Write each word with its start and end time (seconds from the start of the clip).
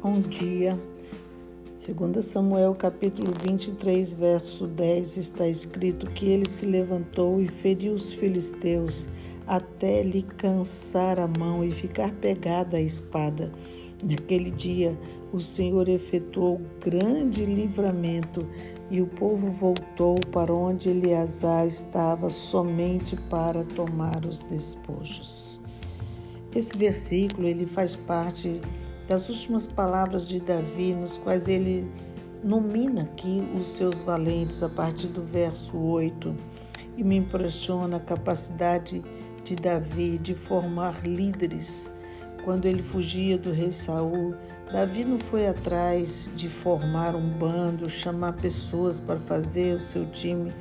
Bom 0.00 0.20
dia. 0.20 0.78
Segundo 1.74 2.22
Samuel, 2.22 2.72
capítulo 2.76 3.32
23, 3.48 4.12
verso 4.12 4.68
10, 4.68 5.16
está 5.16 5.48
escrito 5.48 6.08
que 6.12 6.26
ele 6.26 6.48
se 6.48 6.66
levantou 6.66 7.40
e 7.42 7.48
feriu 7.48 7.94
os 7.94 8.12
filisteus 8.12 9.08
até 9.44 10.04
lhe 10.04 10.22
cansar 10.22 11.18
a 11.18 11.26
mão 11.26 11.64
e 11.64 11.72
ficar 11.72 12.12
pegada 12.12 12.76
a 12.76 12.80
espada. 12.80 13.50
Naquele 14.00 14.52
dia, 14.52 14.96
o 15.32 15.40
Senhor 15.40 15.88
efetuou 15.88 16.60
grande 16.80 17.44
livramento 17.44 18.48
e 18.88 19.02
o 19.02 19.06
povo 19.08 19.50
voltou 19.50 20.20
para 20.30 20.54
onde 20.54 20.90
Eleazar 20.90 21.66
estava 21.66 22.30
somente 22.30 23.16
para 23.28 23.64
tomar 23.64 24.24
os 24.24 24.44
despojos. 24.44 25.60
Esse 26.54 26.78
versículo 26.78 27.48
ele 27.48 27.66
faz 27.66 27.96
parte 27.96 28.60
das 29.08 29.30
últimas 29.30 29.66
palavras 29.66 30.28
de 30.28 30.38
Davi, 30.38 30.94
nos 30.94 31.16
quais 31.16 31.48
ele 31.48 31.90
nomina 32.44 33.02
aqui 33.02 33.42
os 33.56 33.66
seus 33.66 34.02
valentes 34.02 34.62
a 34.62 34.68
partir 34.68 35.06
do 35.08 35.22
verso 35.22 35.78
8. 35.78 36.36
E 36.98 37.02
me 37.02 37.16
impressiona 37.16 37.96
a 37.96 38.00
capacidade 38.00 39.02
de 39.42 39.56
Davi 39.56 40.18
de 40.18 40.34
formar 40.34 41.06
líderes. 41.06 41.90
Quando 42.44 42.66
ele 42.66 42.82
fugia 42.82 43.38
do 43.38 43.50
rei 43.50 43.72
Saul, 43.72 44.34
Davi 44.70 45.04
não 45.04 45.18
foi 45.18 45.48
atrás 45.48 46.28
de 46.36 46.46
formar 46.46 47.16
um 47.16 47.30
bando, 47.30 47.88
chamar 47.88 48.34
pessoas 48.34 49.00
para 49.00 49.16
fazer 49.16 49.74
o 49.74 49.80
seu 49.80 50.04
time 50.10 50.52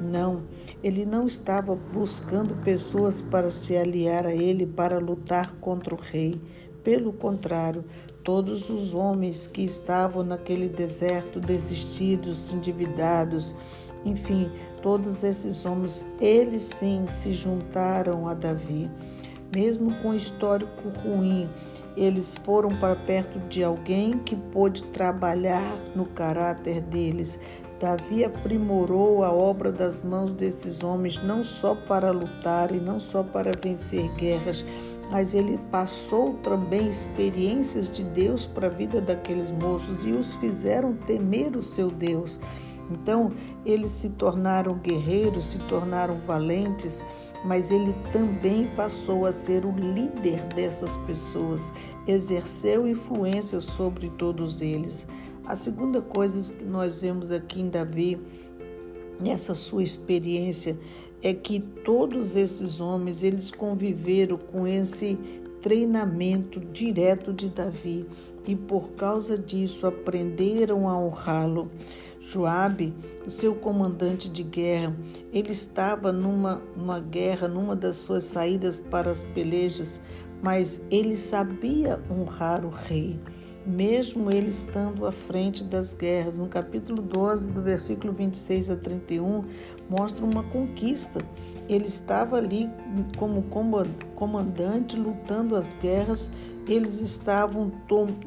não, 0.00 0.42
ele 0.82 1.06
não 1.06 1.26
estava 1.26 1.74
buscando 1.74 2.54
pessoas 2.56 3.22
para 3.22 3.48
se 3.48 3.76
aliar 3.76 4.26
a 4.26 4.34
ele 4.34 4.66
para 4.66 4.98
lutar 4.98 5.54
contra 5.56 5.94
o 5.94 5.98
rei. 5.98 6.40
Pelo 6.84 7.14
contrário, 7.14 7.82
todos 8.22 8.68
os 8.68 8.94
homens 8.94 9.46
que 9.46 9.62
estavam 9.62 10.22
naquele 10.22 10.68
deserto, 10.68 11.40
desistidos, 11.40 12.52
endividados, 12.52 13.56
enfim, 14.04 14.50
todos 14.82 15.24
esses 15.24 15.64
homens, 15.64 16.06
eles 16.20 16.62
sim 16.62 17.06
se 17.08 17.32
juntaram 17.32 18.28
a 18.28 18.34
Davi. 18.34 18.90
Mesmo 19.54 19.94
com 20.02 20.12
histórico 20.12 20.88
ruim, 21.00 21.48
eles 21.96 22.34
foram 22.34 22.70
para 22.76 22.96
perto 22.96 23.38
de 23.48 23.62
alguém 23.62 24.18
que 24.18 24.34
pôde 24.34 24.82
trabalhar 24.84 25.76
no 25.94 26.06
caráter 26.06 26.80
deles, 26.80 27.40
Davi 27.84 28.24
aprimorou 28.24 29.22
a 29.22 29.30
obra 29.30 29.70
das 29.70 30.00
mãos 30.00 30.32
desses 30.32 30.82
homens, 30.82 31.22
não 31.22 31.44
só 31.44 31.74
para 31.74 32.10
lutar 32.12 32.74
e 32.74 32.80
não 32.80 32.98
só 32.98 33.22
para 33.22 33.52
vencer 33.60 34.10
guerras, 34.14 34.64
mas 35.12 35.34
ele 35.34 35.58
passou 35.70 36.32
também 36.42 36.88
experiências 36.88 37.86
de 37.86 38.02
Deus 38.02 38.46
para 38.46 38.68
a 38.68 38.70
vida 38.70 39.02
daqueles 39.02 39.50
moços 39.50 40.06
e 40.06 40.12
os 40.12 40.34
fizeram 40.36 40.94
temer 40.94 41.54
o 41.54 41.60
seu 41.60 41.90
Deus. 41.90 42.40
Então, 42.90 43.32
eles 43.66 43.92
se 43.92 44.08
tornaram 44.08 44.78
guerreiros, 44.78 45.44
se 45.44 45.58
tornaram 45.58 46.18
valentes, 46.20 47.04
mas 47.44 47.70
ele 47.70 47.94
também 48.14 48.66
passou 48.74 49.26
a 49.26 49.32
ser 49.32 49.66
o 49.66 49.72
líder 49.72 50.42
dessas 50.54 50.96
pessoas, 50.96 51.70
exerceu 52.06 52.88
influência 52.88 53.60
sobre 53.60 54.08
todos 54.08 54.62
eles. 54.62 55.06
A 55.46 55.54
segunda 55.54 56.00
coisa 56.00 56.54
que 56.54 56.64
nós 56.64 57.02
vemos 57.02 57.30
aqui 57.30 57.60
em 57.60 57.68
Davi, 57.68 58.18
nessa 59.20 59.52
sua 59.52 59.82
experiência, 59.82 60.78
é 61.22 61.34
que 61.34 61.60
todos 61.60 62.34
esses 62.34 62.80
homens, 62.80 63.22
eles 63.22 63.50
conviveram 63.50 64.38
com 64.38 64.66
esse 64.66 65.18
treinamento 65.60 66.60
direto 66.60 67.30
de 67.30 67.50
Davi 67.50 68.06
e 68.46 68.56
por 68.56 68.92
causa 68.92 69.36
disso 69.36 69.86
aprenderam 69.86 70.88
a 70.88 70.98
honrá-lo. 70.98 71.70
Joabe, 72.20 72.94
seu 73.28 73.54
comandante 73.54 74.30
de 74.30 74.42
guerra, 74.42 74.96
ele 75.30 75.52
estava 75.52 76.10
numa 76.10 76.62
uma 76.74 76.98
guerra, 76.98 77.48
numa 77.48 77.76
das 77.76 77.96
suas 77.96 78.24
saídas 78.24 78.80
para 78.80 79.10
as 79.10 79.22
pelejas, 79.22 80.00
mas 80.42 80.80
ele 80.90 81.18
sabia 81.18 82.02
honrar 82.10 82.64
o 82.64 82.70
rei 82.70 83.20
mesmo 83.66 84.30
ele 84.30 84.48
estando 84.48 85.06
à 85.06 85.12
frente 85.12 85.64
das 85.64 85.92
guerras. 85.92 86.38
No 86.38 86.46
capítulo 86.46 87.00
12, 87.00 87.48
do 87.48 87.62
versículo 87.62 88.12
26 88.12 88.70
a 88.70 88.76
31, 88.76 89.44
mostra 89.88 90.24
uma 90.24 90.42
conquista. 90.42 91.20
Ele 91.68 91.86
estava 91.86 92.36
ali 92.36 92.70
como 93.16 93.44
comandante, 94.14 94.96
lutando 94.96 95.56
as 95.56 95.74
guerras, 95.74 96.30
eles 96.66 97.00
estavam 97.00 97.72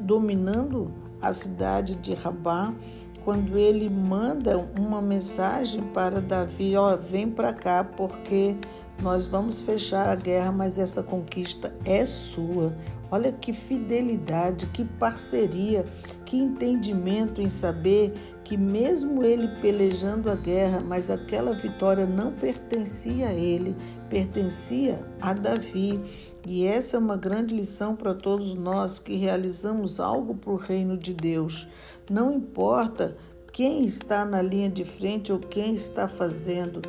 dominando 0.00 0.92
a 1.20 1.32
cidade 1.32 1.94
de 1.96 2.14
Rabá. 2.14 2.74
Quando 3.24 3.58
ele 3.58 3.90
manda 3.90 4.56
uma 4.78 5.02
mensagem 5.02 5.82
para 5.92 6.20
Davi, 6.20 6.74
ó, 6.76 6.96
vem 6.96 7.28
para 7.28 7.52
cá 7.52 7.84
porque 7.84 8.56
nós 9.02 9.28
vamos 9.28 9.60
fechar 9.60 10.08
a 10.08 10.14
guerra, 10.16 10.50
mas 10.50 10.78
essa 10.78 11.02
conquista 11.02 11.74
é 11.84 12.06
sua. 12.06 12.72
Olha 13.10 13.32
que 13.32 13.52
fidelidade, 13.52 14.66
que 14.66 14.84
parceria, 14.84 15.84
que 16.24 16.36
entendimento 16.36 17.40
em 17.40 17.48
saber 17.48 18.12
que, 18.44 18.56
mesmo 18.56 19.22
ele 19.22 19.48
pelejando 19.60 20.30
a 20.30 20.34
guerra, 20.34 20.80
mas 20.80 21.10
aquela 21.10 21.54
vitória 21.54 22.06
não 22.06 22.32
pertencia 22.32 23.28
a 23.28 23.32
ele, 23.32 23.76
pertencia 24.08 25.04
a 25.20 25.32
Davi. 25.32 26.00
E 26.46 26.66
essa 26.66 26.96
é 26.96 27.00
uma 27.00 27.16
grande 27.16 27.54
lição 27.54 27.94
para 27.94 28.14
todos 28.14 28.54
nós 28.54 28.98
que 28.98 29.16
realizamos 29.16 30.00
algo 30.00 30.34
para 30.34 30.52
o 30.52 30.56
reino 30.56 30.96
de 30.96 31.12
Deus. 31.12 31.68
Não 32.10 32.32
importa 32.32 33.16
quem 33.58 33.84
está 33.84 34.24
na 34.24 34.40
linha 34.40 34.70
de 34.70 34.84
frente 34.84 35.32
ou 35.32 35.40
quem 35.40 35.74
está 35.74 36.06
fazendo. 36.06 36.80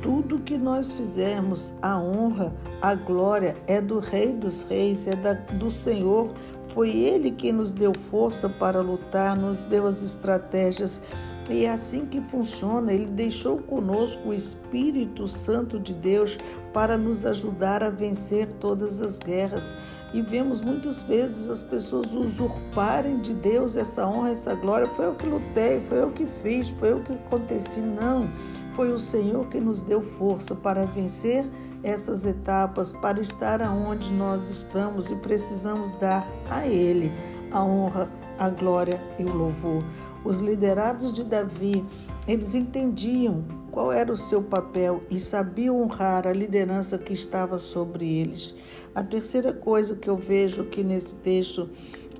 Tudo 0.00 0.38
que 0.38 0.56
nós 0.56 0.90
fizermos, 0.90 1.74
a 1.82 2.00
honra, 2.00 2.50
a 2.80 2.94
glória 2.94 3.54
é 3.66 3.78
do 3.78 3.98
Rei 3.98 4.32
dos 4.32 4.62
Reis, 4.62 5.06
é 5.06 5.14
da, 5.16 5.34
do 5.34 5.70
Senhor. 5.70 6.32
Foi 6.68 6.88
Ele 6.96 7.30
quem 7.30 7.52
nos 7.52 7.74
deu 7.74 7.92
força 7.92 8.48
para 8.48 8.80
lutar, 8.80 9.36
nos 9.36 9.66
deu 9.66 9.86
as 9.86 10.02
estratégias. 10.02 11.02
E 11.50 11.66
é 11.66 11.70
assim 11.70 12.06
que 12.06 12.20
funciona. 12.20 12.92
Ele 12.92 13.06
deixou 13.06 13.58
conosco 13.58 14.28
o 14.28 14.34
Espírito 14.34 15.28
Santo 15.28 15.78
de 15.78 15.92
Deus 15.92 16.38
para 16.72 16.96
nos 16.96 17.26
ajudar 17.26 17.82
a 17.82 17.90
vencer 17.90 18.48
todas 18.60 19.00
as 19.00 19.18
guerras. 19.18 19.74
E 20.12 20.22
vemos 20.22 20.60
muitas 20.60 21.00
vezes 21.00 21.50
as 21.50 21.62
pessoas 21.62 22.14
usurparem 22.14 23.20
de 23.20 23.34
Deus 23.34 23.76
essa 23.76 24.06
honra, 24.06 24.30
essa 24.30 24.54
glória. 24.54 24.86
Foi 24.86 25.06
eu 25.06 25.14
que 25.14 25.26
lutei, 25.26 25.80
foi 25.80 26.00
eu 26.00 26.12
que 26.12 26.26
fiz, 26.26 26.70
foi 26.70 26.92
eu 26.92 27.02
que 27.02 27.12
aconteci. 27.12 27.80
Não, 27.80 28.30
foi 28.72 28.92
o 28.92 28.98
Senhor 28.98 29.46
que 29.48 29.60
nos 29.60 29.82
deu 29.82 30.00
força 30.00 30.54
para 30.54 30.86
vencer 30.86 31.44
essas 31.82 32.24
etapas, 32.24 32.92
para 32.92 33.20
estar 33.20 33.60
aonde 33.60 34.12
nós 34.12 34.48
estamos 34.48 35.10
e 35.10 35.16
precisamos 35.16 35.92
dar 35.94 36.26
a 36.48 36.66
Ele 36.66 37.12
a 37.54 37.62
honra, 37.62 38.10
a 38.36 38.50
glória 38.50 39.00
e 39.18 39.22
o 39.22 39.32
louvor. 39.32 39.84
Os 40.24 40.40
liderados 40.40 41.12
de 41.12 41.22
Davi, 41.22 41.84
eles 42.26 42.54
entendiam 42.54 43.44
qual 43.70 43.92
era 43.92 44.10
o 44.10 44.16
seu 44.16 44.42
papel 44.42 45.02
e 45.10 45.20
sabiam 45.20 45.82
honrar 45.82 46.26
a 46.26 46.32
liderança 46.32 46.96
que 46.96 47.12
estava 47.12 47.58
sobre 47.58 48.20
eles. 48.20 48.54
A 48.94 49.02
terceira 49.02 49.52
coisa 49.52 49.96
que 49.96 50.08
eu 50.08 50.16
vejo 50.16 50.62
aqui 50.62 50.82
nesse 50.82 51.16
texto 51.16 51.68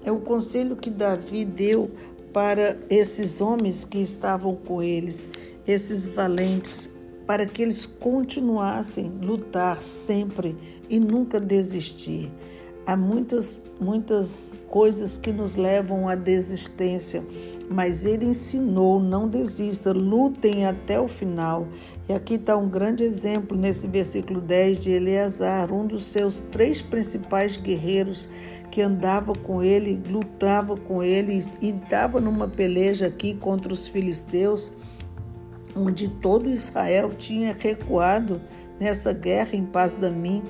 é 0.04 0.12
o 0.12 0.18
conselho 0.18 0.76
que 0.76 0.90
Davi 0.90 1.44
deu 1.44 1.90
para 2.32 2.76
esses 2.90 3.40
homens 3.40 3.84
que 3.84 3.98
estavam 3.98 4.56
com 4.56 4.82
eles, 4.82 5.30
esses 5.66 6.04
valentes, 6.04 6.90
para 7.26 7.46
que 7.46 7.62
eles 7.62 7.86
continuassem 7.86 9.10
lutar 9.22 9.82
sempre 9.82 10.56
e 10.90 10.98
nunca 11.00 11.40
desistir. 11.40 12.30
Há 12.86 12.96
muitas 12.96 13.58
muitas 13.80 14.60
coisas 14.68 15.16
que 15.16 15.32
nos 15.32 15.56
levam 15.56 16.08
à 16.08 16.14
desistência, 16.14 17.24
mas 17.68 18.04
ele 18.04 18.26
ensinou: 18.26 19.00
não 19.00 19.28
desista, 19.28 19.92
lutem 19.92 20.66
até 20.66 21.00
o 21.00 21.08
final. 21.08 21.68
E 22.08 22.12
aqui 22.12 22.34
está 22.34 22.56
um 22.56 22.68
grande 22.68 23.02
exemplo 23.02 23.56
nesse 23.56 23.86
versículo 23.86 24.40
10 24.40 24.82
de 24.82 24.92
Eleazar, 24.92 25.72
um 25.72 25.86
dos 25.86 26.04
seus 26.04 26.40
três 26.40 26.82
principais 26.82 27.56
guerreiros 27.56 28.28
que 28.70 28.82
andava 28.82 29.32
com 29.32 29.62
ele, 29.62 30.02
lutava 30.08 30.76
com 30.76 31.02
ele 31.02 31.38
e 31.62 31.68
estava 31.70 32.20
numa 32.20 32.48
peleja 32.48 33.06
aqui 33.06 33.32
contra 33.34 33.72
os 33.72 33.86
filisteus, 33.86 34.72
onde 35.74 36.08
todo 36.08 36.50
Israel 36.50 37.10
tinha 37.16 37.56
recuado 37.58 38.42
nessa 38.78 39.12
guerra 39.12 39.50
em 39.54 39.64
paz 39.64 39.94
da 39.94 40.10
mim 40.10 40.42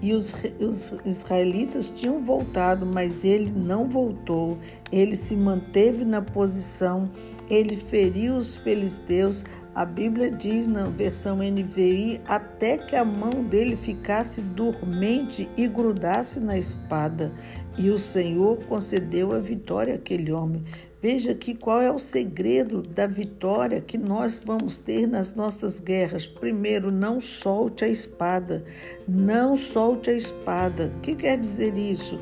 e 0.00 0.12
os, 0.12 0.34
os 0.60 0.94
israelitas 1.04 1.90
tinham 1.90 2.22
voltado, 2.22 2.86
mas 2.86 3.24
ele 3.24 3.52
não 3.52 3.88
voltou. 3.88 4.58
Ele 4.92 5.16
se 5.16 5.36
manteve 5.36 6.04
na 6.04 6.22
posição, 6.22 7.10
ele 7.50 7.76
feriu 7.76 8.36
os 8.36 8.56
filisteus. 8.56 9.44
A 9.74 9.84
Bíblia 9.84 10.30
diz 10.30 10.66
na 10.66 10.88
versão 10.88 11.38
NVI 11.38 12.20
até 12.26 12.78
que 12.78 12.96
a 12.96 13.04
mão 13.04 13.44
dele 13.44 13.76
ficasse 13.76 14.40
dormente 14.40 15.48
e 15.56 15.68
grudasse 15.68 16.40
na 16.40 16.58
espada. 16.58 17.32
E 17.78 17.90
o 17.90 17.98
Senhor 17.98 18.58
concedeu 18.64 19.32
a 19.32 19.38
vitória 19.38 19.94
àquele 19.94 20.32
homem. 20.32 20.64
Veja 21.00 21.30
aqui 21.30 21.54
qual 21.54 21.80
é 21.80 21.92
o 21.92 21.98
segredo 21.98 22.82
da 22.82 23.06
vitória 23.06 23.80
que 23.80 23.96
nós 23.96 24.42
vamos 24.44 24.80
ter 24.80 25.06
nas 25.06 25.32
nossas 25.32 25.78
guerras. 25.78 26.26
Primeiro, 26.26 26.90
não 26.90 27.20
solte 27.20 27.84
a 27.84 27.88
espada. 27.88 28.64
Não 29.06 29.56
solte 29.56 30.10
a 30.10 30.14
espada. 30.14 30.92
O 30.96 31.00
que 31.00 31.14
quer 31.14 31.38
dizer 31.38 31.78
isso? 31.78 32.18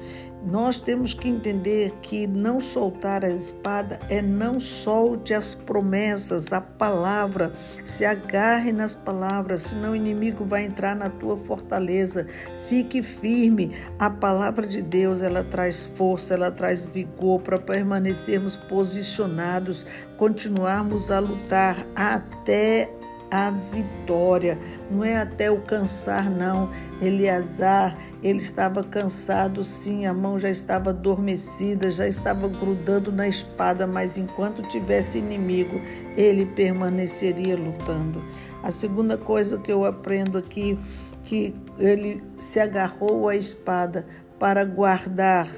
Nós 0.47 0.79
temos 0.79 1.13
que 1.13 1.29
entender 1.29 1.91
que 2.01 2.25
não 2.25 2.61
soltar 2.61 3.25
a 3.25 3.29
espada 3.29 3.99
é 4.09 4.23
não 4.23 4.61
solte 4.61 5.35
as 5.35 5.57
promessas, 5.57 6.53
a 6.53 6.61
palavra, 6.61 7.53
se 7.85 8.05
agarre 8.05 8.71
nas 8.71 8.95
palavras, 8.95 9.63
senão 9.63 9.91
o 9.91 9.97
inimigo 9.97 10.45
vai 10.45 10.65
entrar 10.65 10.95
na 10.95 11.11
tua 11.11 11.37
fortaleza. 11.37 12.29
Fique 12.69 13.03
firme. 13.03 13.75
A 13.99 14.09
palavra 14.09 14.65
de 14.65 14.83
Deus, 14.83 15.21
ela 15.21 15.43
traz 15.43 15.89
força, 15.89 16.35
ela 16.35 16.53
traz 16.53 16.85
vigor 16.85 17.41
para 17.41 17.59
permanecermos 17.59 18.57
posicionados, 18.57 19.85
continuarmos 20.17 21.11
a 21.11 21.19
lutar 21.19 21.85
até 21.97 22.89
a 23.31 23.51
vitória. 23.51 24.59
Não 24.91 25.05
é 25.05 25.17
até 25.17 25.51
o 25.51 25.61
cansar, 25.61 26.31
não. 26.31 26.71
Eleazar, 27.01 27.97
ele 28.23 28.39
estava 28.39 28.83
cansado, 28.83 29.63
sim, 29.65 30.07
a 30.07 30.15
mão 30.15 30.39
já 30.39 30.51
estava 30.51 30.91
adormecida, 30.91 31.91
já 31.91 32.07
estava 32.07 32.49
grudando 32.49 33.11
na 33.13 33.29
espada, 33.29 33.87
mas 33.87 34.17
enquanto 34.19 34.63
tivesse 34.63 35.19
inimigo, 35.19 35.81
ele 36.17 36.47
permaneceria 36.47 37.57
lutando. 37.57 38.25
A 38.63 38.71
segunda 38.71 39.17
coisa 39.17 39.59
que 39.59 39.73
eu 39.73 39.85
aprendo 39.85 40.39
aqui, 40.39 40.79
que 41.23 41.55
ele 41.79 42.23
se 42.39 42.61
agarrou 42.61 43.29
à 43.29 43.37
espada 43.37 44.07
para 44.39 44.65
guardar 44.65 45.49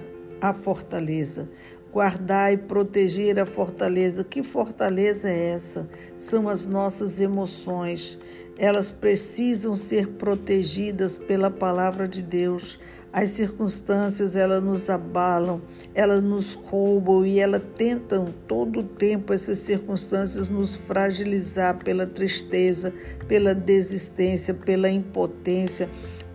a 0.41 0.55
fortaleza 0.55 1.49
guardar 1.93 2.53
e 2.53 2.57
proteger 2.57 3.39
a 3.39 3.47
fortaleza. 3.47 4.25
Que 4.25 4.43
fortaleza 4.43 5.29
é 5.29 5.51
essa? 5.51 5.89
São 6.17 6.49
as 6.49 6.67
nossas 6.67 7.21
emoções. 7.21 8.19
Elas 8.59 8.91
precisam 8.91 9.75
ser 9.75 10.09
protegidas 10.09 11.17
pela 11.17 11.51
palavra 11.51 12.09
de 12.09 12.23
Deus. 12.23 12.79
As 13.13 13.31
circunstâncias, 13.31 14.37
elas 14.37 14.63
nos 14.63 14.91
abalam, 14.91 15.63
elas 15.95 16.21
nos 16.21 16.55
roubam 16.55 17.25
e 17.25 17.41
elas 17.41 17.63
tentam 17.75 18.35
todo 18.47 18.81
o 18.81 18.85
tempo 18.85 19.33
essas 19.33 19.61
circunstâncias 19.61 20.51
nos 20.51 20.77
fragilizar 20.77 21.79
pela 21.83 22.07
tristeza, 22.07 22.93
pela 23.27 23.55
desistência, 23.55 24.53
pela 24.53 24.91
impotência. 24.91 25.89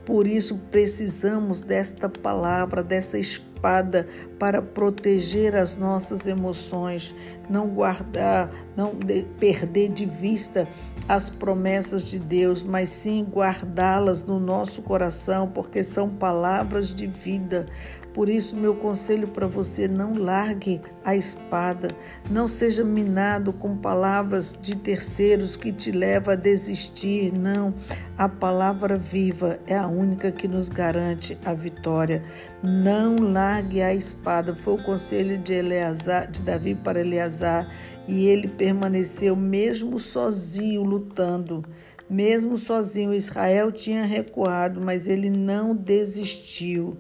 Por 0.04 0.26
isso 0.26 0.58
precisamos 0.72 1.62
desta 1.62 2.10
palavra, 2.10 2.82
dessa 2.82 3.20
esperança 3.20 3.53
espada 3.64 4.06
para 4.38 4.62
proteger 4.62 5.56
as 5.56 5.78
nossas 5.78 6.28
emoções, 6.28 7.16
não 7.50 7.70
guardar, 7.70 8.52
não 8.76 8.94
de, 8.94 9.24
perder 9.40 9.90
de 9.90 10.06
vista 10.06 10.68
as 11.08 11.30
promessas 11.30 12.10
de 12.10 12.20
Deus, 12.20 12.62
mas 12.62 12.90
sim 12.90 13.24
guardá-las 13.24 14.26
no 14.26 14.40
nosso 14.40 14.82
coração, 14.82 15.48
porque 15.48 15.82
são 15.82 16.10
palavras 16.10 16.94
de 16.94 17.08
vida. 17.08 17.68
Por 18.14 18.30
isso, 18.30 18.56
meu 18.56 18.76
conselho 18.76 19.28
para 19.28 19.48
você: 19.48 19.88
não 19.88 20.14
largue 20.14 20.80
a 21.04 21.16
espada, 21.16 21.90
não 22.30 22.48
seja 22.48 22.84
minado 22.84 23.52
com 23.52 23.76
palavras 23.76 24.56
de 24.62 24.76
terceiros 24.76 25.58
que 25.58 25.72
te 25.72 25.92
levam 25.92 26.34
a 26.34 26.38
desistir. 26.38 27.34
Não, 27.34 27.74
a 28.16 28.30
palavra 28.30 28.98
viva 28.98 29.60
é 29.66 29.76
a 29.76 29.88
única 29.88 30.32
que 30.32 30.48
nos 30.48 30.70
garante 30.70 31.38
a 31.44 31.56
vitória. 31.56 32.24
Não 32.62 33.18
largue 33.18 33.53
a 33.58 33.94
espada. 33.94 34.56
Foi 34.56 34.76
o 34.76 34.84
conselho 34.84 35.38
de 35.38 35.54
Eleazar, 35.54 36.30
de 36.30 36.42
Davi 36.42 36.74
para 36.76 37.02
Eleazar, 37.02 37.70
e 38.08 38.28
ele 38.28 38.48
permaneceu 38.48 39.36
mesmo 39.36 40.00
sozinho 40.00 40.84
lutando. 40.84 41.64
Mesmo 42.10 42.58
sozinho, 42.58 43.14
Israel 43.14 43.72
tinha 43.72 44.06
recuado, 44.06 44.82
mas 44.82 45.08
ele 45.08 45.30
não 45.30 45.76
desistiu. 45.76 46.98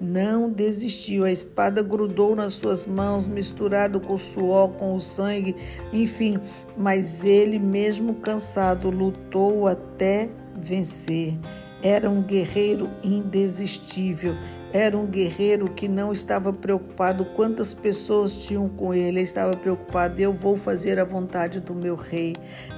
Não 0.00 0.50
desistiu. 0.50 1.24
A 1.24 1.30
espada 1.30 1.82
grudou 1.82 2.34
nas 2.34 2.54
suas 2.54 2.86
mãos, 2.86 3.28
misturado 3.28 4.00
com 4.00 4.14
o 4.14 4.18
suor, 4.18 4.70
com 4.70 4.94
o 4.94 5.00
sangue, 5.00 5.54
enfim. 5.92 6.38
Mas 6.76 7.24
ele, 7.24 7.58
mesmo 7.58 8.14
cansado, 8.14 8.90
lutou 8.90 9.66
até 9.66 10.30
vencer. 10.60 11.38
Era 11.82 12.10
um 12.10 12.22
guerreiro 12.22 12.90
indesistível. 13.02 14.34
Era 14.72 14.96
um 14.96 15.06
guerreiro 15.06 15.70
que 15.70 15.88
não 15.88 16.12
estava 16.12 16.52
preocupado 16.52 17.24
quantas 17.24 17.72
pessoas 17.72 18.36
tinham 18.36 18.68
com 18.68 18.92
ele. 18.92 19.08
Ele 19.08 19.20
estava 19.20 19.56
preocupado: 19.56 20.20
eu 20.20 20.32
vou 20.32 20.56
fazer 20.56 20.98
a 20.98 21.04
vontade 21.04 21.60
do 21.60 21.74
meu 21.74 21.94
rei. 21.94 22.34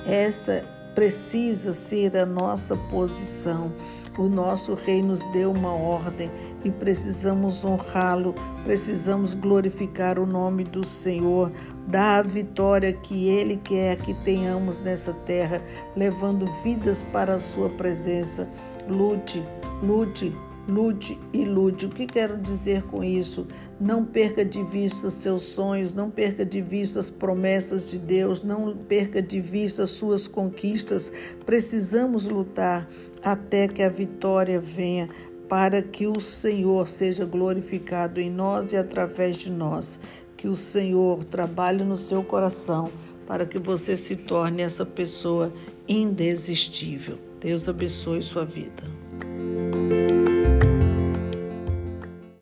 Essa 0.06 0.64
precisa 0.94 1.72
ser 1.72 2.16
a 2.16 2.26
nossa 2.26 2.76
posição. 2.76 3.72
O 4.18 4.28
nosso 4.28 4.74
rei 4.74 5.00
nos 5.00 5.22
deu 5.32 5.52
uma 5.52 5.72
ordem 5.72 6.30
e 6.64 6.70
precisamos 6.70 7.64
honrá-lo, 7.64 8.34
precisamos 8.64 9.34
glorificar 9.34 10.18
o 10.18 10.26
nome 10.26 10.64
do 10.64 10.84
Senhor, 10.84 11.52
dar 11.86 12.18
a 12.18 12.22
vitória 12.22 12.92
que 12.92 13.28
ele 13.28 13.56
quer 13.56 13.96
que 13.96 14.12
tenhamos 14.12 14.80
nessa 14.80 15.12
terra, 15.12 15.62
levando 15.96 16.50
vidas 16.64 17.04
para 17.04 17.34
a 17.34 17.38
sua 17.38 17.70
presença. 17.70 18.48
Lute, 18.88 19.40
lute, 19.80 20.34
Lute 20.68 21.18
e 21.32 21.46
lute. 21.46 21.86
O 21.86 21.88
que 21.88 22.06
quero 22.06 22.36
dizer 22.36 22.82
com 22.82 23.02
isso? 23.02 23.46
Não 23.80 24.04
perca 24.04 24.44
de 24.44 24.62
vista 24.62 25.10
seus 25.10 25.44
sonhos, 25.44 25.94
não 25.94 26.10
perca 26.10 26.44
de 26.44 26.60
vista 26.60 27.00
as 27.00 27.10
promessas 27.10 27.90
de 27.90 27.98
Deus, 27.98 28.42
não 28.42 28.76
perca 28.76 29.22
de 29.22 29.40
vista 29.40 29.84
as 29.84 29.90
suas 29.90 30.28
conquistas. 30.28 31.10
Precisamos 31.46 32.28
lutar 32.28 32.86
até 33.24 33.66
que 33.66 33.82
a 33.82 33.88
vitória 33.88 34.60
venha, 34.60 35.08
para 35.48 35.80
que 35.80 36.06
o 36.06 36.20
Senhor 36.20 36.86
seja 36.86 37.24
glorificado 37.24 38.20
em 38.20 38.30
nós 38.30 38.70
e 38.72 38.76
através 38.76 39.38
de 39.38 39.50
nós. 39.50 39.98
Que 40.36 40.46
o 40.46 40.54
Senhor 40.54 41.24
trabalhe 41.24 41.82
no 41.82 41.96
seu 41.96 42.22
coração 42.22 42.92
para 43.26 43.46
que 43.46 43.58
você 43.58 43.96
se 43.96 44.16
torne 44.16 44.60
essa 44.60 44.84
pessoa 44.84 45.50
indesistível. 45.88 47.18
Deus 47.40 47.68
abençoe 47.68 48.22
sua 48.22 48.44
vida. 48.44 49.07